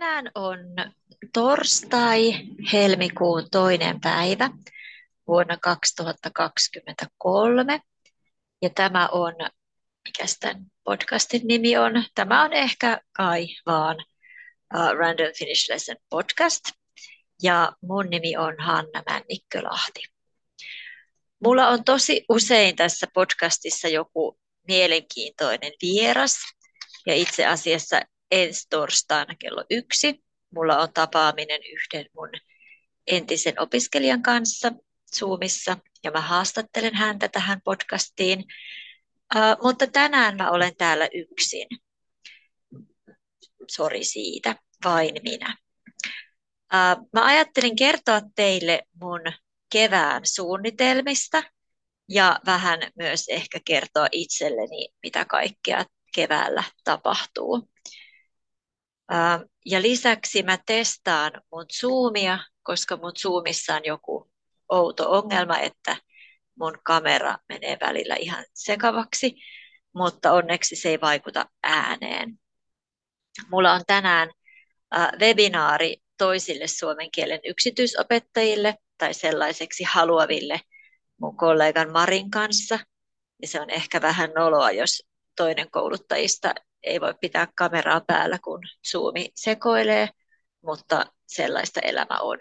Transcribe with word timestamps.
Tänään 0.00 0.30
on 0.34 0.58
torstai, 1.32 2.32
helmikuun 2.72 3.50
toinen 3.50 4.00
päivä 4.00 4.50
vuonna 5.26 5.56
2023. 5.56 7.80
Ja 8.62 8.70
tämä 8.70 9.08
on, 9.12 9.32
mikä 10.04 10.24
tämän 10.40 10.66
podcastin 10.84 11.40
nimi 11.44 11.76
on? 11.76 12.04
Tämä 12.14 12.42
on 12.42 12.52
ehkä 12.52 13.00
kai 13.12 13.46
vaan 13.66 13.96
uh, 14.74 14.90
Random 14.98 15.32
Finish 15.38 15.70
Lesson 15.70 15.96
podcast. 16.10 16.64
Ja 17.42 17.72
mun 17.82 18.10
nimi 18.10 18.36
on 18.36 18.54
Hanna 18.58 19.02
Männikkölahti. 19.10 20.02
Mulla 21.44 21.68
on 21.68 21.84
tosi 21.84 22.24
usein 22.28 22.76
tässä 22.76 23.06
podcastissa 23.14 23.88
joku 23.88 24.38
mielenkiintoinen 24.68 25.72
vieras. 25.82 26.38
Ja 27.06 27.14
itse 27.14 27.46
asiassa 27.46 28.00
ensi 28.30 28.66
torstaina 28.70 29.34
kello 29.38 29.64
yksi. 29.70 30.24
Mulla 30.54 30.78
on 30.78 30.92
tapaaminen 30.92 31.60
yhden 31.72 32.06
mun 32.14 32.30
entisen 33.06 33.60
opiskelijan 33.60 34.22
kanssa 34.22 34.72
Zoomissa 35.16 35.76
ja 36.04 36.10
mä 36.10 36.20
haastattelen 36.20 36.94
häntä 36.94 37.28
tähän 37.28 37.60
podcastiin. 37.64 38.44
Uh, 39.36 39.62
mutta 39.62 39.86
tänään 39.86 40.36
mä 40.36 40.50
olen 40.50 40.76
täällä 40.76 41.08
yksin. 41.14 41.66
Sori 43.68 44.04
siitä, 44.04 44.56
vain 44.84 45.14
minä. 45.22 45.56
Uh, 46.74 47.08
mä 47.12 47.24
ajattelin 47.24 47.76
kertoa 47.76 48.20
teille 48.36 48.82
mun 49.02 49.20
kevään 49.72 50.22
suunnitelmista 50.24 51.42
ja 52.08 52.40
vähän 52.46 52.80
myös 52.98 53.28
ehkä 53.28 53.60
kertoa 53.64 54.06
itselleni, 54.12 54.88
mitä 55.02 55.24
kaikkea 55.24 55.84
keväällä 56.14 56.64
tapahtuu. 56.84 57.68
Ja 59.66 59.82
lisäksi 59.82 60.42
mä 60.42 60.58
testaan 60.66 61.32
mun 61.52 61.66
Zoomia, 61.80 62.38
koska 62.62 62.96
mun 62.96 63.12
Zoomissa 63.18 63.74
on 63.74 63.84
joku 63.84 64.30
outo 64.68 65.10
ongelma, 65.10 65.58
että 65.58 65.96
mun 66.58 66.78
kamera 66.84 67.38
menee 67.48 67.78
välillä 67.80 68.14
ihan 68.14 68.44
sekavaksi, 68.54 69.34
mutta 69.94 70.32
onneksi 70.32 70.76
se 70.76 70.88
ei 70.88 71.00
vaikuta 71.00 71.46
ääneen. 71.62 72.40
Mulla 73.50 73.72
on 73.72 73.82
tänään 73.86 74.30
webinaari 75.20 75.96
toisille 76.18 76.66
suomen 76.66 77.10
kielen 77.10 77.40
yksityisopettajille 77.44 78.74
tai 78.98 79.14
sellaiseksi 79.14 79.84
haluaville 79.84 80.60
mun 81.20 81.36
kollegan 81.36 81.92
Marin 81.92 82.30
kanssa. 82.30 82.78
Ja 83.42 83.48
se 83.48 83.60
on 83.60 83.70
ehkä 83.70 84.00
vähän 84.00 84.30
noloa, 84.36 84.70
jos 84.70 85.02
toinen 85.36 85.70
kouluttajista 85.70 86.54
ei 86.82 87.00
voi 87.00 87.14
pitää 87.20 87.48
kameraa 87.56 88.00
päällä, 88.06 88.38
kun 88.44 88.60
Zoomi 88.90 89.30
sekoilee, 89.34 90.08
mutta 90.64 91.06
sellaista 91.26 91.80
elämä 91.80 92.18
on. 92.20 92.38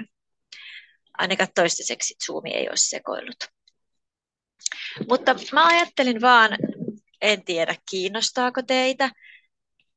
Ainakaan 1.17 1.49
toistaiseksi 1.55 2.15
Zoomi 2.25 2.53
ei 2.53 2.69
ole 2.69 2.77
sekoillut. 2.77 3.37
Mutta 5.09 5.35
mä 5.53 5.65
ajattelin 5.65 6.21
vaan, 6.21 6.57
en 7.21 7.45
tiedä 7.45 7.75
kiinnostaako 7.89 8.61
teitä, 8.61 9.11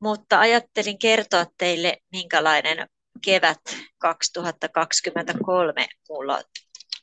mutta 0.00 0.40
ajattelin 0.40 0.98
kertoa 0.98 1.46
teille, 1.58 1.98
minkälainen 2.12 2.88
kevät 3.24 3.60
2023 3.98 5.88
mulla 6.08 6.42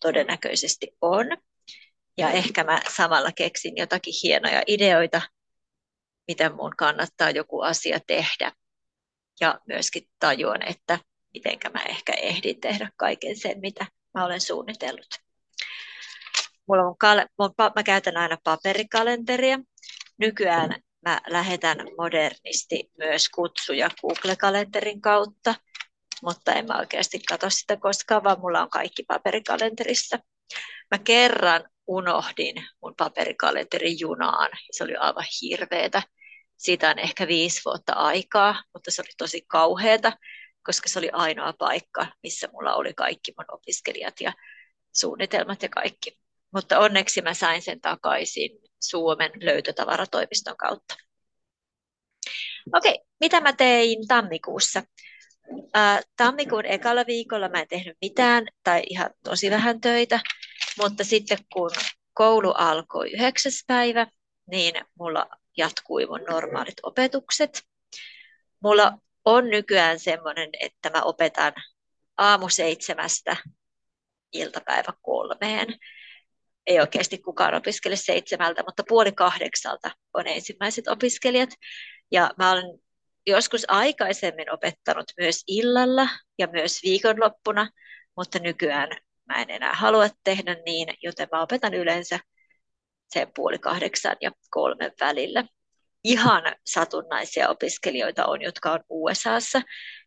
todennäköisesti 0.02 0.88
on. 1.02 1.26
Ja 2.18 2.30
ehkä 2.30 2.64
mä 2.64 2.82
samalla 2.96 3.32
keksin 3.32 3.78
jotakin 3.78 4.14
hienoja 4.24 4.64
ideoita 4.68 5.22
miten 6.30 6.56
mun 6.56 6.74
kannattaa 6.78 7.30
joku 7.30 7.62
asia 7.62 8.00
tehdä. 8.08 8.52
Ja 9.40 9.60
myöskin 9.68 10.10
tajuan, 10.20 10.62
että 10.62 11.00
miten 11.34 11.60
mä 11.74 11.84
ehkä 11.84 12.14
ehdin 12.14 12.62
tehdä 12.62 12.90
kaiken 12.98 13.38
sen, 13.38 13.60
mitä 13.60 13.86
mä 14.14 14.26
olen 14.26 14.42
suunnitellut. 14.42 15.08
Mulla 16.68 16.84
on 16.84 16.98
kal- 16.98 17.28
mun, 17.40 17.54
mä 17.76 17.84
käytän 17.84 18.18
aina 18.18 18.38
paperikalenteria. 18.44 19.60
Nykyään 20.18 20.76
mä 21.06 21.22
lähetän 21.28 21.78
modernisti 21.98 22.92
myös 22.98 23.30
kutsuja 23.30 23.90
Google-kalenterin 24.02 25.02
kautta, 25.02 25.56
mutta 26.24 26.54
en 26.54 26.66
mä 26.68 26.78
oikeasti 26.80 27.20
katso 27.20 27.50
sitä 27.50 27.78
koskaan, 27.78 28.24
vaan 28.24 28.40
mulla 28.40 28.62
on 28.62 28.70
kaikki 28.70 29.04
paperikalenterissa. 29.04 30.20
Mä 30.92 30.98
kerran 30.98 31.64
unohdin 31.88 32.56
mun 32.82 32.96
paperikalenterin 32.98 34.00
junaan. 34.00 34.52
Se 34.72 34.84
oli 34.84 34.96
aivan 34.96 35.26
hirveetä. 35.42 36.02
Siitä 36.60 36.90
on 36.90 37.00
ehkä 37.00 37.28
viisi 37.28 37.62
vuotta 37.66 37.94
aikaa, 37.94 38.64
mutta 38.74 38.92
se 38.92 39.02
oli 39.02 39.10
tosi 39.18 39.42
kauheata, 39.48 40.14
koska 40.64 40.90
se 40.90 41.00
oli 41.00 41.10
ainoa 41.14 41.54
paikka, 41.54 42.08
missä 42.24 42.48
mulla 42.54 42.76
oli 42.76 42.94
kaikki 42.94 43.34
mun 43.38 43.46
opiskelijat 43.56 44.22
ja 44.22 44.34
suunnitelmat 44.96 45.64
ja 45.64 45.70
kaikki. 45.70 46.20
Mutta 46.54 46.80
onneksi 46.80 47.22
mä 47.22 47.34
sain 47.34 47.62
sen 47.62 47.82
takaisin 47.82 48.52
Suomen 48.80 49.32
löytötavaratoimiston 49.36 50.58
kautta. 50.58 50.96
Okei, 52.74 53.00
mitä 53.20 53.42
mä 53.42 53.54
tein 53.54 54.08
tammikuussa? 54.08 54.84
Tammikuun 56.18 56.66
ekalla 56.66 57.06
viikolla 57.06 57.50
mä 57.50 57.60
en 57.60 57.68
tehnyt 57.68 57.98
mitään 58.02 58.46
tai 58.64 58.84
ihan 58.90 59.10
tosi 59.24 59.52
vähän 59.52 59.82
töitä, 59.82 60.20
mutta 60.82 61.04
sitten 61.04 61.38
kun 61.54 61.72
koulu 62.14 62.52
alkoi 62.52 63.12
yhdeksäs 63.12 63.64
päivä, 63.68 64.08
niin 64.50 64.76
mulla 65.00 65.30
jatkui 65.58 66.06
mun 66.06 66.24
normaalit 66.30 66.78
opetukset. 66.84 67.64
Mulla 68.64 68.98
on 69.26 69.50
nykyään 69.50 70.00
semmoinen, 70.00 70.50
että 70.60 70.90
mä 70.90 71.02
opetan 71.02 71.54
aamu 72.18 72.50
seitsemästä 72.50 73.38
iltapäivä 74.34 74.94
kolmeen. 75.02 75.68
Ei 76.68 76.80
oikeasti 76.80 77.18
kukaan 77.18 77.54
opiskele 77.54 77.96
seitsemältä, 77.96 78.64
mutta 78.64 78.84
puoli 78.88 79.12
kahdeksalta 79.12 79.92
on 80.14 80.28
ensimmäiset 80.28 80.88
opiskelijat. 80.88 81.50
Ja 82.12 82.32
mä 82.38 82.52
olen 82.52 82.80
joskus 83.28 83.66
aikaisemmin 83.68 84.54
opettanut 84.54 85.06
myös 85.20 85.44
illalla 85.48 86.10
ja 86.38 86.48
myös 86.48 86.80
viikonloppuna, 86.84 87.70
mutta 88.18 88.40
nykyään 88.40 88.90
mä 89.26 89.42
en 89.42 89.50
enää 89.50 89.74
halua 89.74 90.08
tehdä 90.24 90.56
niin, 90.66 90.88
joten 91.02 91.28
mä 91.32 91.42
opetan 91.42 91.74
yleensä 91.74 92.20
se 93.10 93.28
puoli 93.36 93.60
kahdeksan 93.60 94.16
ja 94.22 94.32
kolmen 94.50 94.92
välillä. 95.00 95.44
Ihan 96.04 96.44
satunnaisia 96.66 97.50
opiskelijoita 97.50 98.26
on, 98.26 98.42
jotka 98.42 98.72
on 98.72 98.80
USAssa, 98.90 99.62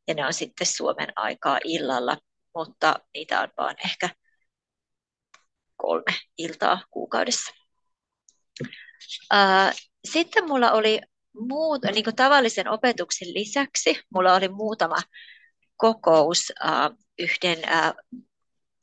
ja 0.08 0.14
ne 0.14 0.26
on 0.26 0.32
sitten 0.32 0.66
Suomen 0.66 1.08
aikaa 1.16 1.58
illalla, 1.64 2.16
mutta 2.54 2.94
niitä 3.14 3.40
on 3.40 3.48
vaan 3.58 3.76
ehkä 3.84 4.08
kolme 5.76 6.14
iltaa 6.38 6.84
kuukaudessa. 6.90 7.52
Sitten 10.04 10.48
mulla 10.48 10.72
oli 10.72 11.00
muut, 11.34 11.82
niin 11.94 12.04
kuin 12.04 12.16
tavallisen 12.16 12.68
opetuksen 12.68 13.34
lisäksi, 13.34 14.00
mulla 14.14 14.34
oli 14.34 14.48
muutama 14.48 14.96
kokous 15.76 16.52
yhden 17.18 17.58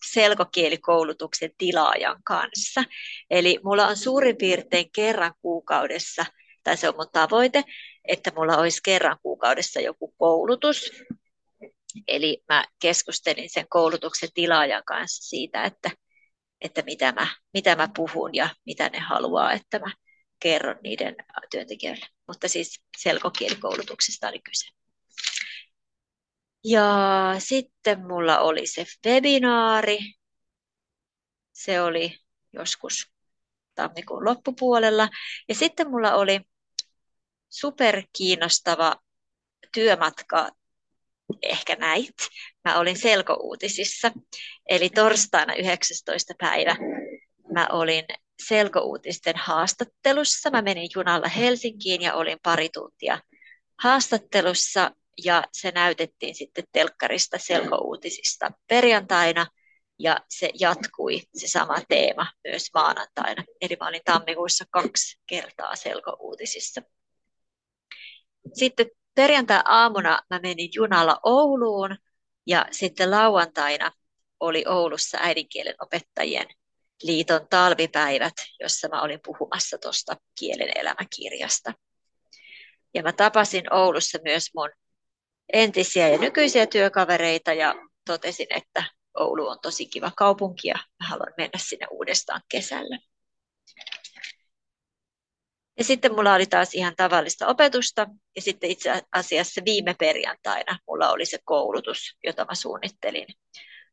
selkokielikoulutuksen 0.06 1.52
tilaajan 1.58 2.24
kanssa. 2.24 2.84
Eli 3.30 3.60
mulla 3.64 3.88
on 3.88 3.98
suurin 3.98 4.38
piirtein 4.38 4.92
kerran 4.92 5.34
kuukaudessa, 5.42 6.26
tai 6.64 6.78
se 6.78 6.90
on 6.90 6.96
mun 6.96 7.10
tavoite, 7.12 7.64
että 8.08 8.32
mulla 8.36 8.58
olisi 8.58 8.80
kerran 8.84 9.18
kuukaudessa 9.24 9.80
joku 9.80 10.14
koulutus. 10.18 10.92
Eli 12.08 12.44
mä 12.50 12.66
keskustelin 12.82 13.50
sen 13.50 13.66
koulutuksen 13.70 14.30
tilaajan 14.34 14.84
kanssa 14.86 15.30
siitä, 15.30 15.64
että, 15.64 15.92
että 16.62 16.82
mitä, 16.82 17.12
mä, 17.12 17.28
mitä 17.54 17.76
mä 17.76 17.90
puhun 17.96 18.36
ja 18.36 18.50
mitä 18.66 18.90
ne 18.90 19.00
haluaa, 19.00 19.54
että 19.54 19.80
mä 19.80 19.92
kerron 20.40 20.76
niiden 20.84 21.16
työntekijöille. 21.52 22.06
Mutta 22.28 22.48
siis 22.48 22.82
selkokielikoulutuksesta 22.98 24.28
oli 24.30 24.40
kyse. 24.40 24.79
Ja 26.64 27.36
sitten 27.40 28.08
mulla 28.08 28.40
oli 28.40 28.68
se 28.68 28.86
webinaari. 29.06 30.00
Se 31.52 31.82
oli 31.82 32.18
joskus 32.54 33.12
tammikuun 33.76 34.26
loppupuolella. 34.26 35.10
Ja 35.50 35.56
sitten 35.56 35.90
mulla 35.90 36.14
oli 36.14 36.42
superkiinnostava 37.50 38.96
työmatka, 39.74 40.50
ehkä 41.42 41.76
näit. 41.76 42.16
Mä 42.66 42.80
olin 42.80 42.98
selkouutisissa, 42.98 44.12
eli 44.70 44.90
torstaina 44.90 45.54
19. 45.56 46.34
päivä 46.40 46.76
mä 47.54 47.68
olin 47.72 48.06
selkouutisten 48.48 49.36
haastattelussa. 49.38 50.50
Mä 50.50 50.62
menin 50.62 50.90
junalla 50.96 51.28
Helsinkiin 51.28 52.02
ja 52.02 52.14
olin 52.14 52.38
pari 52.44 52.70
tuntia 52.74 53.20
haastattelussa 53.84 54.92
ja 55.24 55.44
se 55.52 55.72
näytettiin 55.72 56.36
sitten 56.36 56.64
telkkarista 56.72 57.38
selkouutisista 57.38 58.52
perjantaina 58.68 59.48
ja 60.00 60.18
se 60.30 60.50
jatkui 60.60 61.22
se 61.36 61.48
sama 61.48 61.76
teema 61.90 62.28
myös 62.44 62.70
maanantaina. 62.74 63.44
Eli 63.62 63.78
mä 63.80 63.88
olin 63.88 64.02
tammikuussa 64.06 64.66
kaksi 64.70 65.20
kertaa 65.28 65.76
selkouutisissa. 65.76 66.82
Sitten 68.54 68.86
perjantai-aamuna 69.16 70.22
mä 70.30 70.40
menin 70.40 70.70
junalla 70.76 71.20
Ouluun 71.24 71.98
ja 72.48 72.66
sitten 72.72 73.12
lauantaina 73.12 73.92
oli 74.40 74.66
Oulussa 74.68 75.18
äidinkielen 75.22 75.76
opettajien 75.82 76.48
liiton 77.04 77.48
talvipäivät, 77.50 78.34
jossa 78.60 78.88
mä 78.88 79.02
olin 79.02 79.20
puhumassa 79.26 79.78
tuosta 79.78 80.16
kielen 80.40 80.78
elämäkirjasta. 80.78 81.74
Ja 82.94 83.04
mä 83.04 83.14
tapasin 83.14 83.74
Oulussa 83.74 84.20
myös 84.24 84.50
mun 84.56 84.70
entisiä 85.54 86.10
ja 86.10 86.18
nykyisiä 86.18 86.68
työkavereita 86.68 87.54
ja 87.54 87.76
totesin, 88.06 88.48
että 88.50 88.84
Oulu 89.20 89.48
on 89.48 89.58
tosi 89.62 89.86
kiva 89.86 90.12
kaupunki 90.18 90.68
ja 90.68 90.76
haluan 91.00 91.34
mennä 91.38 91.60
sinne 91.60 91.88
uudestaan 91.92 92.42
kesällä. 92.52 93.00
Ja 95.78 95.84
sitten 95.84 96.16
mulla 96.16 96.34
oli 96.34 96.46
taas 96.46 96.74
ihan 96.74 96.94
tavallista 96.98 97.48
opetusta 97.48 98.08
ja 98.36 98.42
sitten 98.42 98.72
itse 98.72 99.04
asiassa 99.12 99.62
viime 99.66 99.96
perjantaina 100.00 100.80
mulla 100.88 101.10
oli 101.10 101.26
se 101.26 101.38
koulutus, 101.46 102.18
jota 102.24 102.46
mä 102.46 102.56
suunnittelin 102.56 103.28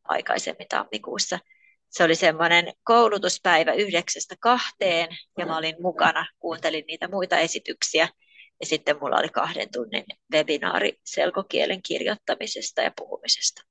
aikaisemmin 0.05 0.69
tammikuussa. 0.69 1.39
Se 1.91 2.05
oli 2.05 2.15
semmoinen 2.15 2.73
koulutuspäivä 2.85 3.73
yhdeksästä 3.73 4.35
kahteen 4.41 5.09
ja 5.39 5.47
mä 5.47 5.57
olin 5.57 5.77
mukana, 5.81 6.27
kuuntelin 6.39 6.85
niitä 6.87 7.09
muita 7.09 7.39
esityksiä 7.39 8.09
ja 8.61 8.67
sitten 8.67 8.97
mulla 9.01 9.17
oli 9.17 9.29
kahden 9.29 9.69
tunnin 9.73 10.05
webinaari 10.33 11.01
selkokielen 11.05 11.83
kirjoittamisesta 11.83 12.83
ja 12.83 12.93
puhumisesta. 12.97 13.63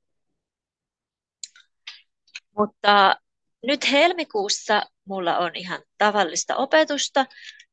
Mutta 2.57 3.15
nyt 3.63 3.91
helmikuussa 3.91 4.81
mulla 5.05 5.37
on 5.37 5.55
ihan 5.55 5.81
tavallista 5.97 6.55
opetusta, 6.55 7.25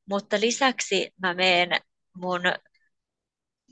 mutta 0.08 0.40
lisäksi 0.40 1.10
mä 1.22 1.34
menen 1.34 1.80
mun 2.16 2.42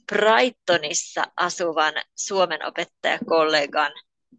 Brightonissa 0.06 1.24
asuvan 1.36 1.94
suomen 2.16 2.66
opettajakollegan 2.66 3.92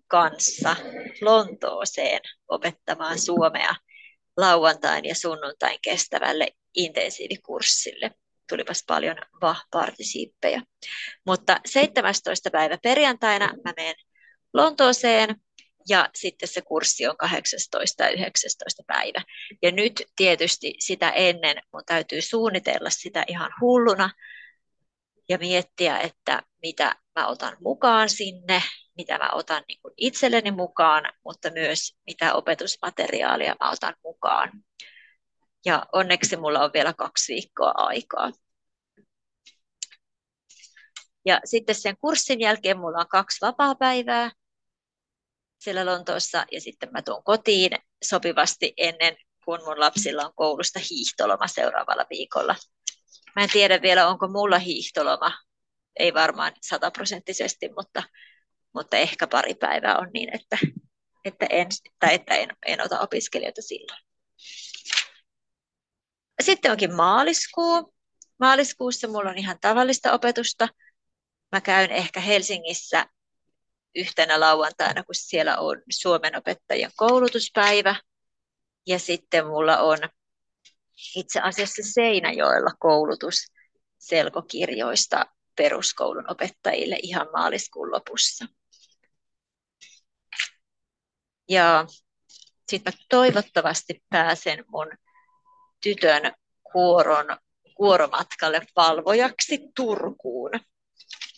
kanssa 0.07 0.75
Lontooseen 1.21 2.21
opettamaan 2.47 3.19
suomea 3.19 3.75
lauantain 4.37 5.05
ja 5.05 5.15
sunnuntain 5.15 5.79
kestävälle 5.81 6.47
intensiivikurssille. 6.75 8.11
Tulipas 8.51 8.83
paljon 8.87 9.15
va-partisiippejä. 9.41 10.61
Mutta 11.25 11.59
17. 11.65 12.49
päivä 12.51 12.77
perjantaina 12.83 13.45
mä 13.65 13.73
menen 13.77 13.95
Lontooseen 14.53 15.35
ja 15.89 16.09
sitten 16.15 16.49
se 16.49 16.61
kurssi 16.61 17.07
on 17.07 17.17
18 17.17 18.03
ja 18.03 18.09
19 18.09 18.83
päivä. 18.87 19.21
Ja 19.61 19.71
nyt 19.71 20.03
tietysti 20.15 20.73
sitä 20.79 21.09
ennen 21.09 21.57
mun 21.73 21.83
täytyy 21.85 22.21
suunnitella 22.21 22.89
sitä 22.89 23.23
ihan 23.27 23.51
hulluna 23.61 24.09
ja 25.29 25.37
miettiä, 25.37 25.99
että 25.99 26.43
mitä 26.61 26.95
mä 27.19 27.27
otan 27.27 27.57
mukaan 27.59 28.09
sinne, 28.09 28.63
mitä 28.97 29.17
mä 29.17 29.29
otan 29.33 29.63
niin 29.67 29.81
kuin 29.81 29.93
itselleni 29.97 30.51
mukaan, 30.51 31.03
mutta 31.25 31.51
myös 31.51 31.95
mitä 32.07 32.33
opetusmateriaalia 32.33 33.55
mä 33.59 33.71
otan 33.71 33.95
mukaan. 34.03 34.51
Ja 35.65 35.85
onneksi 35.93 36.37
mulla 36.37 36.63
on 36.63 36.73
vielä 36.73 36.93
kaksi 36.93 37.33
viikkoa 37.33 37.71
aikaa. 37.75 38.31
Ja 41.25 41.41
sitten 41.45 41.75
sen 41.75 41.97
kurssin 41.97 42.39
jälkeen 42.39 42.79
mulla 42.79 42.99
on 42.99 43.07
kaksi 43.07 43.37
vapaa-päivää 43.41 44.31
siellä 45.59 45.85
Lontoossa 45.85 46.45
ja 46.51 46.61
sitten 46.61 46.89
mä 46.91 47.01
tuun 47.01 47.23
kotiin 47.23 47.71
sopivasti 48.03 48.73
ennen 48.77 49.17
kuin 49.45 49.61
mun 49.65 49.79
lapsilla 49.79 50.25
on 50.25 50.33
koulusta 50.35 50.79
hiihtoloma 50.89 51.47
seuraavalla 51.47 52.05
viikolla. 52.09 52.55
Mä 53.35 53.43
en 53.43 53.49
tiedä 53.49 53.81
vielä, 53.81 54.07
onko 54.07 54.27
mulla 54.27 54.59
hiihtoloma. 54.59 55.31
Ei 55.99 56.13
varmaan 56.13 56.51
sataprosenttisesti, 56.61 57.69
mutta, 57.77 58.03
mutta 58.73 58.97
ehkä 58.97 59.27
pari 59.27 59.53
päivää 59.53 59.97
on 59.97 60.09
niin, 60.13 60.35
että, 60.35 60.57
että, 61.25 61.45
en, 61.49 61.67
tai 61.99 62.13
että 62.13 62.35
en, 62.35 62.49
en 62.65 62.81
ota 62.81 62.99
opiskelijoita 62.99 63.61
silloin. 63.61 64.10
Sitten 66.41 66.71
onkin 66.71 66.95
maaliskuu. 66.95 67.93
Maaliskuussa 68.39 69.07
mulla 69.07 69.29
on 69.29 69.37
ihan 69.37 69.57
tavallista 69.61 70.13
opetusta. 70.13 70.67
Mä 71.51 71.61
käyn 71.61 71.91
ehkä 71.91 72.19
Helsingissä 72.19 73.05
yhtenä 73.95 74.39
lauantaina, 74.39 75.03
kun 75.03 75.15
siellä 75.15 75.57
on 75.57 75.81
Suomen 75.89 76.37
opettajien 76.37 76.91
koulutuspäivä. 76.95 77.95
Ja 78.87 78.99
sitten 78.99 79.47
mulla 79.47 79.77
on 79.77 79.97
itse 81.15 81.39
asiassa 81.39 81.81
Seinäjoella 81.93 82.71
koulutus 82.79 83.51
selkokirjoista 83.97 85.25
peruskoulun 85.55 86.31
opettajille 86.31 86.97
ihan 87.03 87.27
maaliskuun 87.33 87.91
lopussa. 87.91 88.45
Ja 91.49 91.85
sitten 92.69 92.93
toivottavasti 93.09 94.03
pääsen 94.09 94.65
mun 94.67 94.87
tytön 95.83 96.33
kuoron, 96.71 97.25
kuoromatkalle 97.75 98.61
valvojaksi 98.75 99.59
Turkuun. 99.75 100.51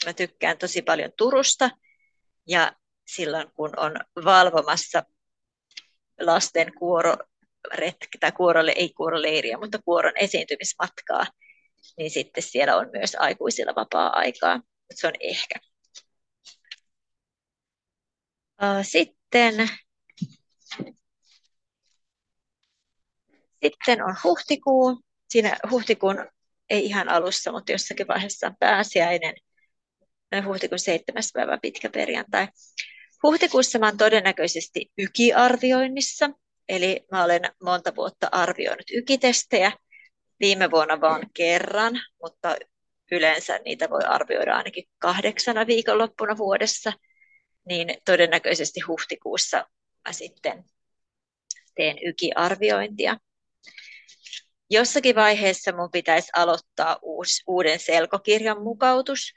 Mä 0.06 0.14
tykkään 0.14 0.58
tosi 0.58 0.82
paljon 0.82 1.12
Turusta 1.18 1.70
ja 2.48 2.74
silloin 3.08 3.52
kun 3.54 3.80
on 3.80 3.96
valvomassa 4.26 5.04
lasten 6.20 6.74
kuoro 6.80 7.16
retki, 7.74 8.18
tai 8.18 8.32
kuorolle, 8.32 8.74
ei 8.76 8.90
kuoroleiriä, 8.90 9.58
mutta 9.58 9.80
kuoron 9.86 10.14
esiintymismatkaa, 10.16 11.26
niin 11.98 12.12
sitten 12.12 12.44
siellä 12.44 12.76
on 12.76 12.90
myös 12.94 13.16
aikuisilla 13.20 13.76
vapaa-aikaa. 13.76 14.62
Se 14.96 15.08
on 15.08 15.14
ehkä. 15.20 15.60
Sitten, 18.82 19.70
sitten 23.64 24.04
on 24.04 24.16
huhtikuu. 24.24 25.00
Siinä 25.30 25.58
huhtikuun 25.72 26.28
ei 26.70 26.86
ihan 26.86 27.10
alussa, 27.10 27.52
mutta 27.52 27.72
jossakin 27.72 28.08
vaiheessa 28.08 28.48
on 28.48 28.56
pääsiäinen– 28.60 29.34
huhtikuun 30.42 30.80
7. 30.80 31.24
päivä 31.34 31.58
pitkä 31.62 31.90
perjantai. 31.90 32.48
Huhtikuussa 33.24 33.80
mä 33.80 33.86
olen 33.86 33.98
todennäköisesti 33.98 34.92
ykiarvioinnissa, 34.98 36.30
eli 36.70 37.06
mä 37.12 37.24
olen 37.24 37.42
monta 37.64 37.96
vuotta 37.96 38.30
arvioinut 38.32 38.86
ykitestejä, 38.94 39.72
viime 40.40 40.72
vuonna 40.72 41.02
vain 41.02 41.30
kerran, 41.34 42.02
mutta 42.24 42.56
yleensä 43.12 43.60
niitä 43.66 43.90
voi 43.90 44.04
arvioida 44.04 44.56
ainakin 44.56 44.84
kahdeksana 45.00 45.68
viikonloppuna 45.68 46.38
vuodessa, 46.38 46.94
niin 47.66 47.98
todennäköisesti 48.06 48.80
huhtikuussa 48.80 49.58
mä 50.08 50.14
sitten 50.14 50.64
teen 51.76 51.98
ykiarviointia. 52.06 53.18
Jossakin 54.70 55.16
vaiheessa 55.16 55.72
mun 55.72 55.92
pitäisi 55.92 56.30
aloittaa 56.36 57.00
uusi, 57.02 57.44
uuden 57.48 57.80
selkokirjan 57.80 58.62
mukautus, 58.62 59.34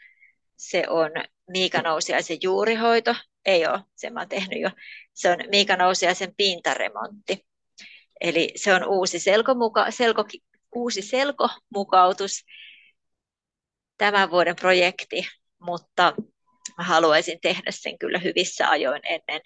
se 0.56 0.84
on 0.88 1.10
Miika 1.50 1.82
Nousiaisen 1.82 2.38
juurihoito. 2.42 3.14
Ei 3.44 3.66
ole, 3.66 3.80
sen 3.96 4.12
mä 4.12 4.20
oon 4.20 4.28
tehnyt 4.28 4.60
jo. 4.60 4.70
Se 5.14 5.30
on 5.30 5.38
Miika 5.50 5.76
Nousiaisen 5.76 6.34
pintaremontti. 6.36 7.46
Eli 8.20 8.52
se 8.56 8.74
on 8.74 8.84
uusi, 8.88 9.18
selkomuka, 9.18 9.90
selko, 9.90 10.24
uusi 10.74 11.02
selkomukautus 11.02 12.44
tämän 13.98 14.30
vuoden 14.30 14.56
projekti, 14.56 15.28
mutta 15.58 16.14
mä 16.78 16.84
haluaisin 16.84 17.40
tehdä 17.40 17.70
sen 17.70 17.98
kyllä 17.98 18.18
hyvissä 18.18 18.70
ajoin 18.70 19.02
ennen, 19.04 19.40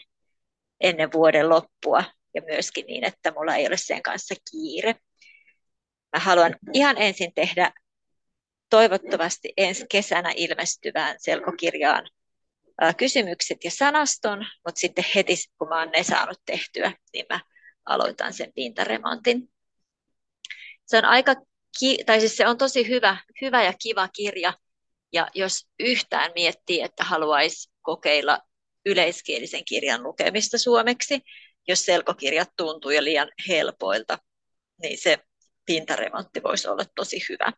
ennen 0.81 1.13
vuoden 1.13 1.49
loppua 1.49 2.05
ja 2.35 2.43
myöskin 2.43 2.87
niin, 2.87 3.05
että 3.05 3.33
mulla 3.33 3.57
ei 3.57 3.67
ole 3.67 3.77
sen 3.77 4.03
kanssa 4.03 4.35
kiire. 4.51 4.95
Mä 6.13 6.21
haluan 6.21 6.57
ihan 6.73 6.99
ensin 6.99 7.35
tehdä 7.35 7.73
toivottavasti 8.71 9.53
ensi 9.57 9.85
kesänä 9.91 10.33
ilmestyvään 10.37 11.17
selkokirjaan 11.19 12.11
kysymykset 12.97 13.65
ja 13.65 13.71
sanaston, 13.71 14.39
mutta 14.39 14.81
sitten 14.81 15.05
heti 15.15 15.35
kun 15.59 15.69
mä 15.69 15.79
oon 15.79 15.91
ne 15.91 16.03
saanut 16.03 16.39
tehtyä, 16.47 16.93
niin 17.13 17.27
mä 17.29 17.41
aloitan 17.85 18.33
sen 18.33 18.53
pintaremontin. 18.55 19.53
Se 20.87 20.99
on 20.99 21.05
aika, 21.05 21.35
tai 22.07 22.21
siis 22.21 22.37
se 22.37 22.49
on 22.49 22.59
tosi 22.59 22.89
hyvä, 22.89 23.17
hyvä 23.41 23.63
ja 23.63 23.73
kiva 23.83 24.09
kirja, 24.09 24.53
ja 25.13 25.29
jos 25.35 25.67
yhtään 25.79 26.33
miettii, 26.35 26.81
että 26.83 27.05
haluaisi 27.05 27.71
kokeilla 27.83 28.39
yleiskielisen 28.87 29.65
kirjan 29.65 30.03
lukemista 30.03 30.59
suomeksi, 30.59 31.21
jos 31.71 31.85
selkokirjat 31.85 32.51
tuntuu 32.57 32.91
jo 32.91 33.05
liian 33.05 33.29
helpoilta, 33.49 34.19
niin 34.83 34.99
se 34.99 35.19
pintaremontti 35.67 36.43
voisi 36.43 36.69
olla 36.69 36.85
tosi 36.95 37.21
hyvä 37.29 37.53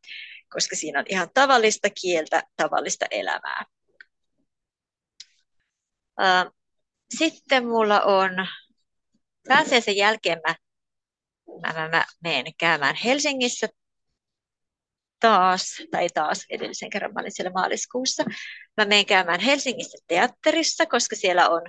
koska 0.53 0.77
siinä 0.77 0.99
on 0.99 1.05
ihan 1.09 1.29
tavallista 1.35 1.89
kieltä, 2.01 2.43
tavallista 2.57 3.07
elämää. 3.11 3.65
Sitten 7.19 7.67
mulla 7.67 8.01
on, 8.01 8.31
pääsiäisen 9.49 9.97
jälkeen 9.97 10.41
mä, 10.47 10.55
mä, 11.63 11.73
mä, 11.73 11.89
mä 11.89 12.05
menen 12.23 12.53
käymään 12.59 12.95
Helsingissä 12.95 13.69
taas, 15.21 15.83
tai 15.91 16.09
taas 16.15 16.47
edellisen 16.51 16.91
kerran 16.91 17.13
mä 17.13 17.21
olin 17.21 17.33
siellä 17.35 17.53
maaliskuussa. 17.53 18.25
Mä 18.77 18.85
menen 18.85 19.07
käymään 19.07 19.41
Helsingissä 19.41 19.99
teatterissa, 20.07 20.87
koska 20.87 21.17
siellä 21.17 21.49
on 21.49 21.63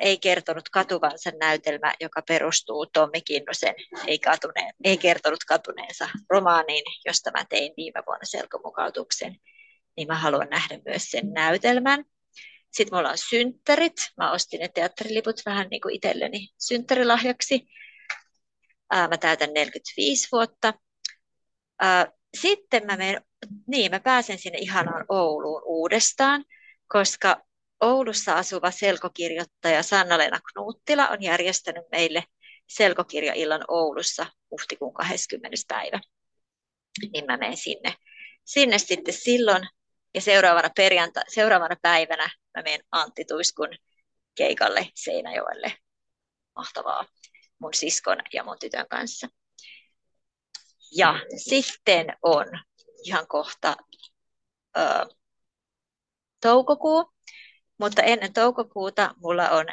Ei 0.00 0.18
kertonut 0.18 0.68
katuvansa 0.68 1.30
näytelmä, 1.40 1.94
joka 2.00 2.22
perustuu 2.22 2.86
Tommi 2.86 3.20
Kinnusen 3.20 3.74
Ei, 4.06 4.18
katuneen, 4.18 4.74
ei 4.84 4.98
kertonut 4.98 5.44
katuneensa 5.44 6.08
romaaniin, 6.30 6.84
josta 7.04 7.30
mä 7.30 7.44
tein 7.48 7.72
viime 7.76 8.02
vuonna 8.06 8.24
selkomukautuksen. 8.24 9.36
Niin 9.96 10.08
mä 10.08 10.14
haluan 10.14 10.48
nähdä 10.50 10.78
myös 10.84 11.10
sen 11.10 11.32
näytelmän. 11.32 12.04
Sitten 12.70 12.98
mulla 12.98 13.10
on 13.10 13.18
synttärit. 13.18 14.12
Mä 14.16 14.32
ostin 14.32 14.60
ne 14.60 14.68
teatteriliput 14.68 15.40
vähän 15.46 15.68
niin 15.70 15.80
kuin 15.80 15.94
itselleni 15.94 16.48
synttärilahjaksi. 16.58 17.66
Mä 18.92 19.16
täytän 19.20 19.54
45 19.54 20.28
vuotta. 20.32 20.74
Sitten 22.40 22.86
mä, 22.86 22.96
menen, 22.96 23.22
niin, 23.66 23.90
mä 23.90 24.00
pääsen 24.00 24.38
sinne 24.38 24.58
ihanaan 24.58 25.04
Ouluun 25.08 25.62
uudestaan, 25.64 26.44
koska 26.88 27.46
Oulussa 27.80 28.32
asuva 28.34 28.70
selkokirjoittaja 28.70 29.82
Sanna-Leena 29.82 30.40
Knuuttila 30.52 31.08
on 31.08 31.22
järjestänyt 31.22 31.84
meille 31.90 32.24
selkokirjaillan 32.66 33.64
Oulussa 33.68 34.26
huhtikuun 34.50 34.94
20. 34.94 35.56
päivä. 35.68 36.00
Niin 37.12 37.26
mä 37.26 37.36
menen 37.36 37.56
sinne, 37.56 37.94
sinne 38.44 38.78
sitten 38.78 39.14
silloin. 39.14 39.68
Ja 40.14 40.20
seuraavana, 40.20 40.70
perjanta, 40.76 41.20
seuraavana 41.28 41.76
päivänä 41.82 42.30
mä 42.56 42.62
menen 42.62 42.80
Antti 42.90 43.24
Tuiskun 43.24 43.68
keikalle 44.34 44.88
Seinäjoelle. 44.94 45.72
Mahtavaa 46.56 47.06
mun 47.58 47.74
siskon 47.74 48.18
ja 48.32 48.44
mun 48.44 48.58
tytön 48.60 48.88
kanssa. 48.88 49.28
Ja 50.96 51.20
sitten 51.36 52.06
on 52.22 52.46
ihan 53.04 53.26
kohta 53.26 53.76
ö, 54.76 55.06
toukokuu, 56.40 57.12
mutta 57.78 58.02
ennen 58.02 58.32
toukokuuta 58.32 59.14
mulla 59.16 59.50
on 59.50 59.66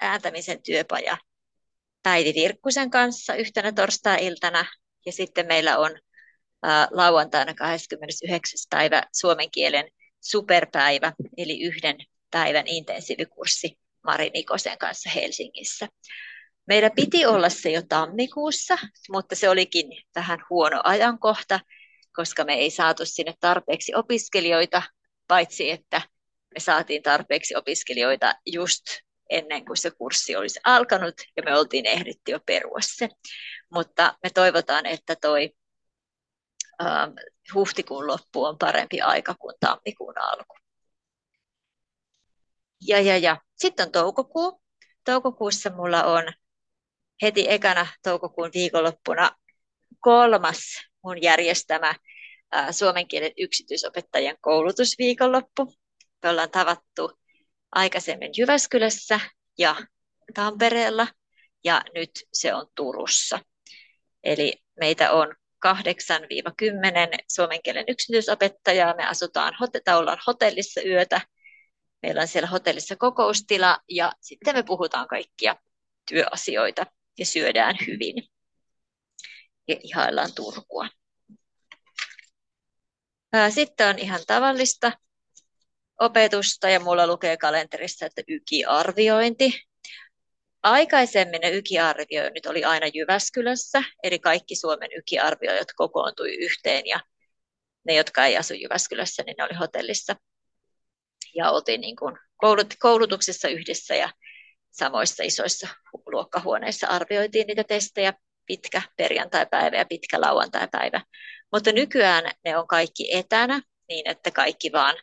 ääntämisen 0.00 0.62
työpaja 0.62 1.16
Päivi 2.02 2.34
Virkkusen 2.34 2.90
kanssa 2.90 3.34
yhtenä 3.34 3.72
torstai-iltana. 3.72 4.64
Ja 5.06 5.12
sitten 5.12 5.46
meillä 5.46 5.78
on 5.78 5.90
ö, 5.90 6.68
lauantaina 6.90 7.54
29. 7.54 8.58
päivä 8.70 9.02
suomen 9.12 9.50
kielen 9.50 9.90
superpäivä, 10.20 11.12
eli 11.36 11.62
yhden 11.62 11.96
päivän 12.30 12.66
intensiivikurssi 12.66 13.78
Mari 14.04 14.30
Nikosen 14.34 14.78
kanssa 14.78 15.10
Helsingissä. 15.10 15.88
Meillä 16.66 16.90
piti 16.90 17.26
olla 17.26 17.48
se 17.48 17.70
jo 17.70 17.82
tammikuussa, 17.88 18.78
mutta 19.10 19.34
se 19.34 19.48
olikin 19.48 19.86
vähän 20.14 20.38
huono 20.50 20.80
ajankohta, 20.84 21.60
koska 22.12 22.44
me 22.44 22.54
ei 22.54 22.70
saatu 22.70 23.06
sinne 23.06 23.34
tarpeeksi 23.40 23.94
opiskelijoita, 23.94 24.82
paitsi 25.28 25.70
että 25.70 26.02
me 26.56 26.60
saatiin 26.60 27.02
tarpeeksi 27.02 27.56
opiskelijoita 27.56 28.34
just 28.46 28.82
ennen 29.30 29.64
kuin 29.64 29.76
se 29.76 29.90
kurssi 29.90 30.36
olisi 30.36 30.60
alkanut 30.64 31.14
ja 31.36 31.42
me 31.42 31.58
oltiin 31.58 31.86
ehditty 31.86 32.32
jo 32.32 32.40
perua 32.46 32.78
se. 32.80 33.08
Mutta 33.70 34.18
me 34.22 34.30
toivotaan, 34.30 34.86
että 34.86 35.16
toi 35.16 35.50
ähm, 36.82 37.12
huhtikuun 37.54 38.06
loppu 38.06 38.44
on 38.44 38.58
parempi 38.58 39.00
aika 39.00 39.34
kuin 39.34 39.54
tammikuun 39.60 40.18
alku. 40.18 40.54
Ja, 42.80 43.00
ja, 43.00 43.18
ja. 43.18 43.40
Sitten 43.56 43.86
on 43.86 43.92
toukokuu. 43.92 44.62
Toukokuussa 45.04 45.70
mulla 45.70 46.04
on 46.04 46.24
heti 47.22 47.50
ekana 47.50 47.86
toukokuun 48.02 48.50
viikonloppuna 48.54 49.30
kolmas 50.00 50.58
mun 51.04 51.22
järjestämä 51.22 51.94
ää, 52.52 52.72
suomen 52.72 53.08
kielen 53.08 53.32
yksityisopettajien 53.36 54.36
koulutusviikonloppu. 54.40 55.72
Me 56.26 56.30
ollaan 56.30 56.50
tavattu 56.50 57.20
aikaisemmin 57.72 58.30
Jyväskylässä 58.38 59.20
ja 59.58 59.76
Tampereella 60.34 61.06
ja 61.64 61.82
nyt 61.94 62.10
se 62.32 62.54
on 62.54 62.66
Turussa. 62.74 63.38
Eli 64.24 64.62
meitä 64.80 65.12
on 65.12 65.34
8-10 65.66 65.70
suomen 67.32 67.62
kielen 67.62 67.84
yksityisopettajaa. 67.88 68.94
Me 68.94 69.06
asutaan, 69.06 69.54
ollaan 69.96 70.18
hotellissa 70.26 70.80
yötä. 70.82 71.20
Meillä 72.02 72.20
on 72.20 72.28
siellä 72.28 72.48
hotellissa 72.48 72.96
kokoustila 72.96 73.78
ja 73.88 74.12
sitten 74.20 74.54
me 74.54 74.62
puhutaan 74.62 75.08
kaikkia 75.08 75.56
työasioita 76.08 76.86
ja 77.18 77.26
syödään 77.26 77.76
hyvin 77.86 78.14
ja 79.68 79.76
ihaillaan 79.82 80.34
Turkua. 80.34 80.88
Sitten 83.50 83.88
on 83.88 83.98
ihan 83.98 84.20
tavallista 84.26 84.92
opetusta 86.00 86.68
ja 86.68 86.80
mulla 86.80 87.06
lukee 87.06 87.36
kalenterissa, 87.36 88.06
että 88.06 88.22
ykiarviointi. 88.28 89.62
Aikaisemmin 90.62 91.40
ne 91.40 91.50
ykiarvioinnit 91.50 92.46
oli 92.46 92.64
aina 92.64 92.86
Jyväskylässä, 92.94 93.82
eli 94.02 94.18
kaikki 94.18 94.56
Suomen 94.56 94.90
ykiarvioijat 94.96 95.68
kokoontui 95.76 96.34
yhteen 96.34 96.86
ja 96.86 97.00
ne, 97.86 97.94
jotka 97.94 98.24
ei 98.24 98.36
asu 98.36 98.54
Jyväskylässä, 98.54 99.22
niin 99.22 99.34
ne 99.38 99.44
oli 99.44 99.54
hotellissa. 99.54 100.16
Ja 101.34 101.50
oltiin 101.50 101.80
niin 101.80 101.96
kuin 101.96 102.18
koulutuksessa 102.78 103.48
yhdessä 103.48 103.94
ja 103.94 104.10
samoissa 104.70 105.22
isoissa 105.22 105.68
luokkahuoneissa 106.06 106.86
arvioitiin 106.86 107.46
niitä 107.46 107.64
testejä 107.64 108.12
pitkä 108.46 108.82
perjantai-päivä 108.96 109.76
ja 109.76 109.86
pitkä 109.86 110.20
lauantai-päivä. 110.20 111.00
Mutta 111.52 111.72
nykyään 111.72 112.30
ne 112.44 112.56
on 112.56 112.66
kaikki 112.66 113.16
etänä 113.16 113.62
niin, 113.88 114.10
että 114.10 114.30
kaikki 114.30 114.72
vaan 114.72 114.96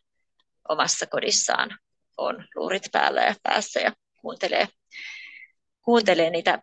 omassa 0.70 1.06
kodissaan 1.08 1.78
on 2.18 2.48
luurit 2.56 2.84
päällä 2.92 3.22
ja 3.22 3.36
päässä 3.44 3.80
ja 3.80 3.94
kuuntelee, 4.22 4.68
kuuntelee 5.82 6.30
niitä 6.30 6.62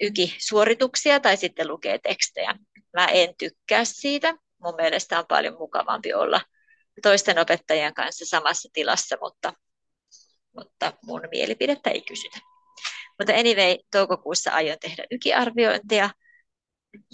ykisuorituksia 0.00 1.20
tai 1.20 1.36
sitten 1.36 1.68
lukee 1.68 1.98
tekstejä. 1.98 2.54
Mä 2.96 3.06
en 3.06 3.34
tykkää 3.38 3.84
siitä. 3.84 4.34
Mun 4.58 4.74
mielestä 4.74 5.18
on 5.18 5.24
paljon 5.28 5.58
mukavampi 5.58 6.14
olla 6.14 6.40
toisten 7.02 7.38
opettajien 7.38 7.94
kanssa 7.94 8.26
samassa 8.26 8.68
tilassa, 8.72 9.16
mutta, 9.20 9.52
mutta 10.56 10.92
mun 11.02 11.22
mielipidettä 11.30 11.90
ei 11.90 12.02
kysytä. 12.02 12.38
Mutta 13.18 13.32
anyway, 13.32 13.78
toukokuussa 13.90 14.50
aion 14.50 14.76
tehdä 14.80 15.04
ykiarviointia. 15.10 16.10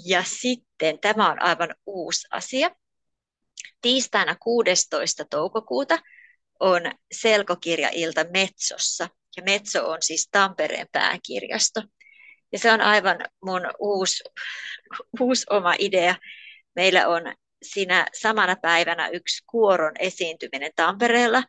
Ja 0.07 0.23
sitten 0.23 0.99
tämä 1.01 1.31
on 1.31 1.43
aivan 1.43 1.75
uusi 1.87 2.29
asia. 2.31 2.71
Tiistaina 3.83 4.37
16. 4.41 5.25
toukokuuta 5.31 5.99
on 6.61 6.83
selkokirjailta 7.13 8.25
Metsossa. 8.33 9.09
Ja 9.37 9.43
Metso 9.43 9.91
on 9.91 9.99
siis 10.03 10.29
Tampereen 10.31 10.87
pääkirjasto. 10.93 11.83
Ja 12.53 12.59
se 12.59 12.73
on 12.73 12.81
aivan 12.81 13.19
mun 13.45 13.63
uusi, 13.79 14.25
uusi 15.21 15.47
oma 15.51 15.75
idea. 15.79 16.15
Meillä 16.77 17.09
on 17.09 17.23
siinä 17.63 18.07
samana 18.15 18.57
päivänä 18.57 19.09
yksi 19.09 19.45
kuoron 19.47 19.93
esiintyminen 19.99 20.73
Tampereella. 20.77 21.43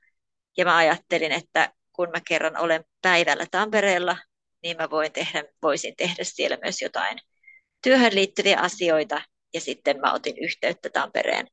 Ja 0.57 0.65
mä 0.65 0.77
ajattelin, 0.77 1.31
että 1.31 1.73
kun 1.93 2.09
mä 2.09 2.21
kerran 2.27 2.57
olen 2.57 2.85
päivällä 3.01 3.45
Tampereella, 3.51 4.17
niin 4.63 4.77
mä 4.77 4.89
voin 4.89 5.11
tehdä, 5.11 5.43
voisin 5.61 5.95
tehdä 5.95 6.23
siellä 6.23 6.57
myös 6.63 6.81
jotain 6.81 7.17
työhön 7.83 8.15
liittyviä 8.15 8.59
asioita. 8.59 9.21
Ja 9.53 9.61
sitten 9.61 9.99
mä 9.99 10.13
otin 10.13 10.37
yhteyttä 10.37 10.89
Tampereen 10.89 11.47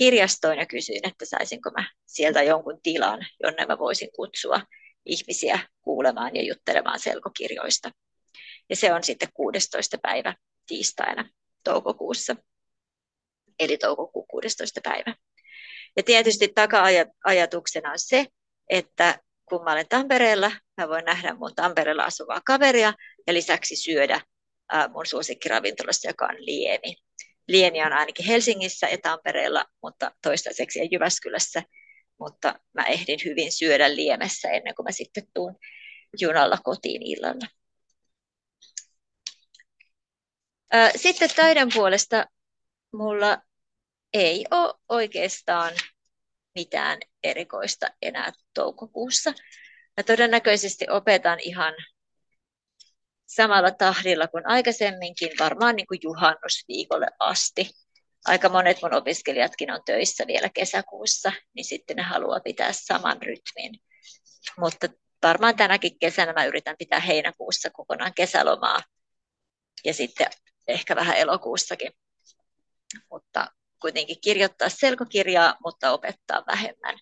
kirjastoon 0.00 0.58
ja 0.58 0.66
kysyin, 0.66 1.08
että 1.08 1.24
saisinko 1.24 1.70
mä 1.70 1.90
sieltä 2.06 2.42
jonkun 2.42 2.80
tilan, 2.82 3.26
jonne 3.42 3.66
mä 3.66 3.78
voisin 3.78 4.08
kutsua 4.16 4.60
ihmisiä 5.06 5.58
kuulemaan 5.82 6.36
ja 6.36 6.42
juttelemaan 6.42 6.98
selkokirjoista. 7.00 7.90
Ja 8.70 8.76
se 8.76 8.92
on 8.92 9.04
sitten 9.04 9.28
16. 9.34 9.98
päivä 10.02 10.34
tiistaina 10.66 11.30
toukokuussa, 11.64 12.36
eli 13.58 13.78
toukokuun 13.78 14.26
16. 14.26 14.80
päivä. 14.84 15.14
Ja 15.96 16.02
tietysti 16.02 16.48
taka-ajatuksena 16.48 17.90
on 17.90 17.98
se, 17.98 18.26
että 18.68 19.18
kun 19.44 19.64
mä 19.64 19.72
olen 19.72 19.88
Tampereella, 19.88 20.52
mä 20.76 20.88
voin 20.88 21.04
nähdä 21.04 21.34
mun 21.34 21.54
Tampereella 21.54 22.04
asuvaa 22.04 22.40
kaveria 22.46 22.92
ja 23.26 23.34
lisäksi 23.34 23.76
syödä 23.76 24.20
mun 24.92 25.06
suosikkiravintolassa, 25.06 26.08
joka 26.08 26.24
on 26.24 26.46
Liemi. 26.46 26.96
Liemi 27.50 27.82
on 27.82 27.92
ainakin 27.92 28.26
Helsingissä 28.26 28.88
ja 28.88 28.98
Tampereella, 28.98 29.64
mutta 29.82 30.10
toistaiseksi 30.22 30.78
ja 30.78 30.88
Jyväskylässä, 30.92 31.62
mutta 32.18 32.60
mä 32.72 32.86
ehdin 32.86 33.18
hyvin 33.24 33.52
syödä 33.52 33.94
Liemessä 33.94 34.50
ennen 34.50 34.74
kuin 34.74 34.84
mä 34.84 34.92
sitten 34.92 35.24
tuun 35.34 35.56
junalla 36.20 36.58
kotiin 36.64 37.02
illalla. 37.02 37.46
Sitten 40.96 41.30
töiden 41.36 41.68
puolesta 41.74 42.26
mulla 42.92 43.42
ei 44.14 44.46
ole 44.50 44.74
oikeastaan 44.88 45.72
mitään 46.54 46.98
erikoista 47.22 47.86
enää 48.02 48.32
toukokuussa. 48.54 49.30
Mä 49.96 50.02
todennäköisesti 50.06 50.86
opetan 50.90 51.38
ihan 51.40 51.74
samalla 53.34 53.70
tahdilla 53.70 54.28
kuin 54.28 54.48
aikaisemminkin, 54.48 55.30
varmaan 55.40 55.76
niin 55.76 55.86
kuin 55.86 56.00
juhannusviikolle 56.02 57.06
asti. 57.18 57.70
aika 58.26 58.48
monet 58.48 58.82
mun 58.82 58.94
opiskelijatkin 58.94 59.70
on 59.70 59.80
töissä 59.86 60.26
vielä 60.26 60.48
kesäkuussa, 60.48 61.32
niin 61.54 61.64
sitten 61.64 61.96
ne 61.96 62.02
haluaa 62.02 62.40
pitää 62.40 62.72
saman 62.72 63.22
rytmin. 63.22 63.80
Mutta 64.58 64.88
varmaan 65.22 65.56
tänäkin 65.56 65.98
kesänä 65.98 66.32
mä 66.32 66.44
yritän 66.44 66.76
pitää 66.78 67.00
heinäkuussa 67.00 67.70
kokonaan 67.70 68.14
kesälomaa 68.14 68.78
ja 69.84 69.94
sitten 69.94 70.26
ehkä 70.68 70.96
vähän 70.96 71.16
elokuussakin. 71.16 71.92
Mutta 73.10 73.52
kuitenkin 73.80 74.20
kirjoittaa 74.20 74.68
selkokirjaa, 74.68 75.56
mutta 75.64 75.92
opettaa 75.92 76.44
vähemmän. 76.46 76.98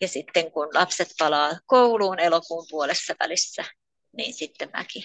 Ja 0.00 0.08
sitten 0.08 0.52
kun 0.52 0.68
lapset 0.74 1.08
palaa 1.18 1.58
kouluun 1.66 2.20
elokuun 2.20 2.66
puolessa 2.70 3.14
välissä, 3.20 3.64
niin 4.16 4.34
sitten 4.34 4.70
mäkin, 4.72 5.02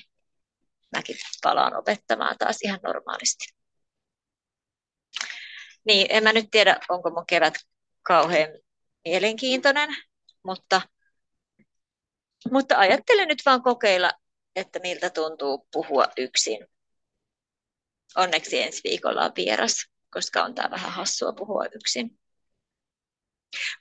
mäkin 0.91 1.15
palaan 1.43 1.75
opettamaan 1.75 2.35
taas 2.37 2.57
ihan 2.61 2.79
normaalisti. 2.83 3.45
Niin, 5.85 6.07
en 6.09 6.23
mä 6.23 6.33
nyt 6.33 6.47
tiedä, 6.51 6.79
onko 6.89 7.09
mun 7.09 7.25
kevät 7.27 7.53
kauhean 8.01 8.49
mielenkiintoinen, 9.05 9.89
mutta, 10.43 10.81
mutta 12.51 12.77
ajattelen 12.77 13.27
nyt 13.27 13.41
vaan 13.45 13.63
kokeilla, 13.63 14.11
että 14.55 14.79
miltä 14.79 15.09
tuntuu 15.09 15.67
puhua 15.73 16.05
yksin. 16.17 16.67
Onneksi 18.15 18.61
ensi 18.61 18.81
viikolla 18.83 19.25
on 19.25 19.31
vieras, 19.35 19.85
koska 20.13 20.43
on 20.43 20.55
tämä 20.55 20.71
vähän 20.71 20.91
hassua 20.91 21.33
puhua 21.33 21.65
yksin. 21.75 22.19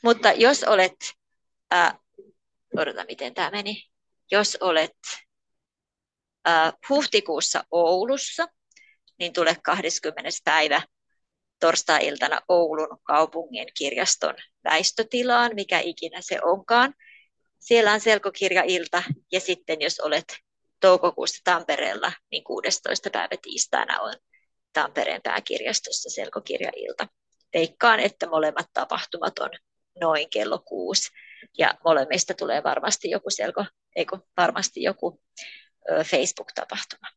Mutta 0.02 0.32
jos 0.32 0.64
olet, 0.64 0.96
ää, 1.70 1.98
odota 2.76 3.04
miten 3.04 3.34
tämä 3.34 3.50
meni, 3.50 3.90
jos 4.30 4.58
olet 4.60 4.96
ää, 6.48 6.72
huhtikuussa 6.88 7.64
Oulussa, 7.70 8.46
niin 9.18 9.32
tule 9.32 9.56
20. 9.62 10.30
päivä 10.44 10.82
torstai-iltana 11.60 12.40
Oulun 12.48 12.98
kaupungin 13.02 13.68
kirjaston 13.78 14.34
väistötilaan, 14.64 15.54
mikä 15.54 15.80
ikinä 15.80 16.20
se 16.20 16.38
onkaan. 16.42 16.94
Siellä 17.58 17.92
on 17.92 18.00
selkokirjailta 18.00 19.02
ja 19.32 19.40
sitten 19.40 19.80
jos 19.80 20.00
olet 20.00 20.24
toukokuussa 20.80 21.40
Tampereella, 21.44 22.12
niin 22.30 22.44
16. 22.44 23.10
päivä 23.10 23.36
tiistaina 23.42 24.00
on 24.00 24.14
Tampereen 24.72 25.22
pääkirjastossa 25.22 26.10
selkokirjailta. 26.10 27.08
Veikkaan, 27.54 28.00
että 28.00 28.26
molemmat 28.26 28.66
tapahtumat 28.72 29.38
on 29.38 29.50
noin 30.00 30.30
kello 30.30 30.58
kuusi 30.58 31.10
ja 31.58 31.74
molemmista 31.84 32.34
tulee 32.34 32.62
varmasti 32.62 33.10
joku 33.10 33.30
selko, 33.30 33.64
eikö, 33.96 34.18
varmasti 34.36 34.82
joku 34.82 35.20
Facebook-tapahtuma. 36.04 37.08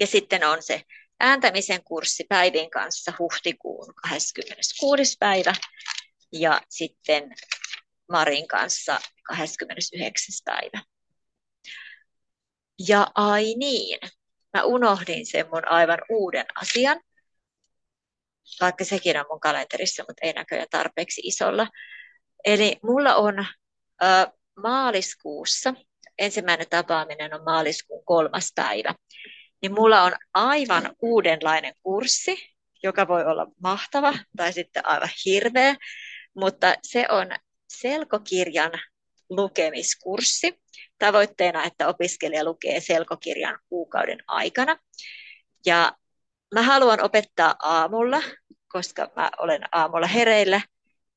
Ja 0.00 0.06
sitten 0.06 0.44
on 0.44 0.62
se 0.62 0.82
ääntämisen 1.20 1.84
kurssi 1.84 2.24
Päivin 2.28 2.70
kanssa 2.70 3.12
huhtikuun 3.18 3.94
26. 4.02 5.16
päivä 5.20 5.54
ja 6.32 6.60
sitten 6.68 7.34
Marin 8.12 8.48
kanssa 8.48 9.00
29. 9.22 10.34
päivä. 10.44 10.82
Ja 12.88 13.06
ai 13.14 13.54
niin, 13.54 13.98
mä 14.54 14.64
unohdin 14.64 15.26
sen 15.26 15.46
mun 15.52 15.68
aivan 15.68 15.98
uuden 16.10 16.46
asian, 16.54 17.00
vaikka 18.60 18.84
sekin 18.84 19.20
on 19.20 19.26
mun 19.30 19.40
kalenterissa, 19.40 20.04
mutta 20.08 20.26
ei 20.26 20.32
näköjään 20.32 20.68
tarpeeksi 20.70 21.20
isolla. 21.24 21.68
Eli 22.44 22.76
mulla 22.82 23.14
on 23.14 23.38
ö, 24.02 24.06
maaliskuussa, 24.62 25.74
ensimmäinen 26.18 26.66
tapaaminen 26.70 27.34
on 27.34 27.44
maaliskuun 27.44 28.04
kolmas 28.04 28.52
päivä, 28.54 28.94
niin 29.62 29.74
mulla 29.74 30.02
on 30.02 30.12
aivan 30.34 30.90
uudenlainen 31.02 31.74
kurssi, 31.82 32.56
joka 32.82 33.08
voi 33.08 33.24
olla 33.24 33.46
mahtava 33.62 34.14
tai 34.36 34.52
sitten 34.52 34.86
aivan 34.86 35.10
hirveä, 35.24 35.76
mutta 36.34 36.74
se 36.82 37.06
on 37.08 37.28
selkokirjan 37.68 38.72
lukemiskurssi. 39.30 40.60
Tavoitteena, 40.98 41.64
että 41.64 41.88
opiskelija 41.88 42.44
lukee 42.44 42.80
selkokirjan 42.80 43.58
kuukauden 43.68 44.18
aikana. 44.26 44.76
Ja 45.66 45.92
mä 46.54 46.62
haluan 46.62 47.02
opettaa 47.02 47.54
aamulla, 47.62 48.22
koska 48.68 49.10
mä 49.16 49.30
olen 49.38 49.62
aamulla 49.72 50.06
hereillä 50.06 50.60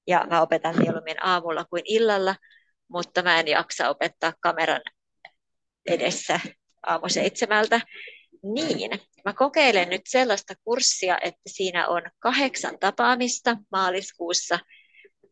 ja 0.08 0.28
mä 0.30 0.42
opetan 0.42 0.78
mieluummin 0.78 1.26
aamulla 1.26 1.66
kuin 1.66 1.84
illalla, 1.86 2.36
mutta 2.90 3.24
mä 3.24 3.40
en 3.40 3.48
jaksa 3.48 3.90
opettaa 3.90 4.34
kameran 4.40 4.82
edessä 5.86 6.40
aamu 6.88 7.10
seitsemältä. 7.10 7.82
Niin, 8.44 8.92
mä 9.26 9.34
kokeilen 9.34 9.90
nyt 9.90 10.02
sellaista 10.08 10.54
kurssia, 10.64 11.18
että 11.24 11.42
siinä 11.48 11.88
on 11.88 12.02
kahdeksan 12.20 12.80
tapaamista 12.80 13.58
maaliskuussa 13.72 14.60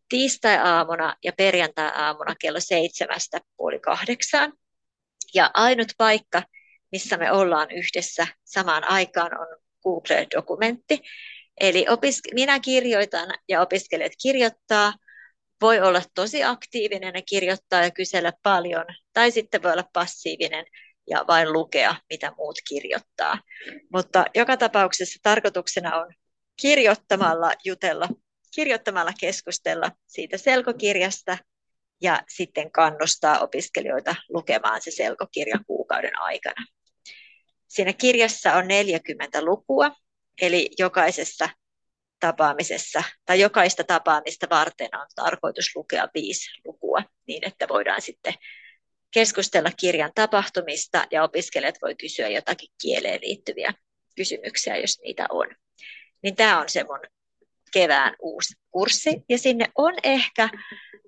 tiistai-aamuna 0.09 1.15
ja 1.23 1.33
perjantai-aamuna 1.33 2.35
kello 2.41 2.59
seitsemästä 2.59 3.41
puoli 3.57 3.79
kahdeksaan. 3.79 4.53
Ja 5.33 5.51
ainut 5.53 5.87
paikka, 5.97 6.43
missä 6.91 7.17
me 7.17 7.31
ollaan 7.31 7.71
yhdessä 7.71 8.27
samaan 8.45 8.83
aikaan, 8.83 9.39
on 9.39 9.47
Google-dokumentti. 9.83 11.01
Eli 11.59 11.85
opis- 11.89 12.33
minä 12.33 12.59
kirjoitan 12.59 13.29
ja 13.49 13.61
opiskelijat 13.61 14.11
kirjoittaa. 14.21 14.93
Voi 15.61 15.79
olla 15.79 16.01
tosi 16.15 16.43
aktiivinen 16.43 17.15
ja 17.15 17.21
kirjoittaa 17.21 17.83
ja 17.83 17.91
kysellä 17.91 18.33
paljon, 18.43 18.85
tai 19.13 19.31
sitten 19.31 19.63
voi 19.63 19.71
olla 19.71 19.89
passiivinen 19.93 20.65
ja 21.09 21.25
vain 21.27 21.53
lukea, 21.53 21.95
mitä 22.09 22.31
muut 22.37 22.55
kirjoittaa. 22.69 23.39
Mutta 23.93 24.25
joka 24.35 24.57
tapauksessa 24.57 25.19
tarkoituksena 25.23 25.95
on 25.95 26.13
kirjoittamalla 26.61 27.51
jutella, 27.65 28.09
kirjoittamalla 28.55 29.11
keskustella 29.19 29.91
siitä 30.07 30.37
selkokirjasta 30.37 31.37
ja 32.01 32.23
sitten 32.29 32.71
kannustaa 32.71 33.39
opiskelijoita 33.39 34.15
lukemaan 34.29 34.81
se 34.81 34.91
selkokirja 34.91 35.59
kuukauden 35.67 36.19
aikana. 36.19 36.65
Siinä 37.67 37.93
kirjassa 37.93 38.53
on 38.53 38.67
40 38.67 39.41
lukua, 39.41 39.91
eli 40.41 40.69
jokaisessa 40.79 41.49
tapaamisessa 42.19 43.03
tai 43.25 43.39
jokaista 43.39 43.83
tapaamista 43.83 44.47
varten 44.49 44.89
on 44.95 45.07
tarkoitus 45.15 45.75
lukea 45.75 46.07
viisi 46.13 46.49
lukua 46.65 47.03
niin, 47.27 47.47
että 47.47 47.67
voidaan 47.67 48.01
sitten 48.01 48.33
keskustella 49.13 49.71
kirjan 49.79 50.11
tapahtumista 50.15 51.05
ja 51.11 51.23
opiskelijat 51.23 51.75
voi 51.81 51.95
kysyä 51.95 52.27
jotakin 52.29 52.69
kieleen 52.81 53.19
liittyviä 53.21 53.73
kysymyksiä, 54.15 54.77
jos 54.77 54.99
niitä 54.99 55.25
on. 55.29 55.47
Niin 56.23 56.35
tämä 56.35 56.61
on 56.61 56.69
se 56.69 56.83
mun 56.83 56.99
kevään 57.73 58.15
uusi 58.19 58.53
kurssi 58.71 59.21
ja 59.29 59.37
sinne 59.37 59.65
on 59.75 59.93
ehkä, 60.03 60.49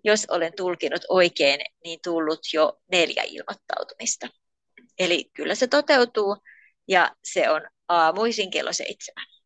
jos 0.04 0.26
olen 0.30 0.54
tulkinut 0.56 1.02
oikein, 1.10 1.60
niin 1.84 2.00
tullut 2.04 2.40
jo 2.54 2.80
neljä 2.92 3.24
ilmoittautumista. 3.24 4.28
Eli 5.00 5.30
kyllä 5.34 5.56
se 5.56 5.68
toteutuu 5.68 6.38
ja 6.88 7.16
se 7.24 7.50
on 7.50 7.62
aamuisin 7.88 8.52
kello 8.52 8.74
seitsemän. 8.74 9.39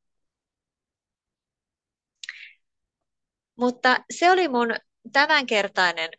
Mutta 3.55 3.97
se 4.13 4.31
oli 4.31 4.47
mun 4.47 4.75
tämänkertainen 5.11 6.09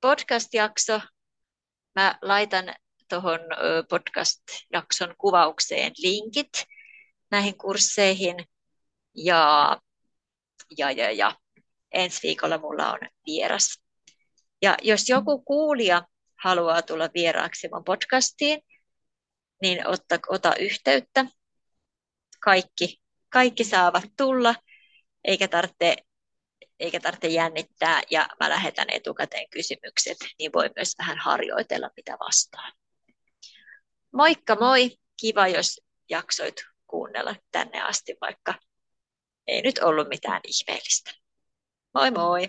podcast-jakso. 0.00 1.00
Mä 1.94 2.18
laitan 2.22 2.74
tuohon 3.08 3.40
podcast-jakson 3.90 5.14
kuvaukseen 5.18 5.92
linkit 5.98 6.64
näihin 7.30 7.58
kursseihin. 7.58 8.36
Ja, 9.14 9.76
ja, 10.78 10.90
ja, 10.90 11.10
ja 11.10 11.32
ensi 11.92 12.22
viikolla 12.22 12.58
mulla 12.58 12.92
on 12.92 12.98
vieras. 13.26 13.82
Ja 14.62 14.76
jos 14.82 15.08
joku 15.08 15.42
kuulija 15.42 16.02
haluaa 16.42 16.82
tulla 16.82 17.08
vieraaksi 17.14 17.68
mun 17.72 17.84
podcastiin, 17.84 18.60
niin 19.62 19.86
otta, 19.86 20.18
ota 20.28 20.54
yhteyttä. 20.56 21.26
Kaikki, 22.40 23.00
kaikki 23.28 23.64
saavat 23.64 24.04
tulla, 24.16 24.54
eikä 25.24 25.48
tarvitse, 25.48 25.96
eikä 26.80 27.00
tarvitse 27.00 27.28
jännittää, 27.28 28.02
ja 28.10 28.28
mä 28.40 28.50
lähetän 28.50 28.86
etukäteen 28.90 29.48
kysymykset, 29.50 30.16
niin 30.38 30.52
voi 30.52 30.70
myös 30.76 30.94
vähän 30.98 31.18
harjoitella, 31.18 31.90
mitä 31.96 32.16
vastaan. 32.20 32.72
Moikka 34.12 34.54
moi! 34.54 34.98
Kiva, 35.20 35.48
jos 35.48 35.80
jaksoit 36.10 36.54
kuunnella 36.86 37.34
tänne 37.50 37.82
asti, 37.82 38.16
vaikka 38.20 38.54
ei 39.46 39.62
nyt 39.62 39.78
ollut 39.78 40.08
mitään 40.08 40.40
ihmeellistä. 40.44 41.10
Moi 41.94 42.10
moi! 42.10 42.48